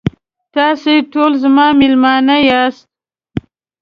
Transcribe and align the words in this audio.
تاسې 0.55 0.93
ټول 1.13 1.31
زما 1.43 1.65
میلمانه 1.79 2.35
یاست. 2.49 2.83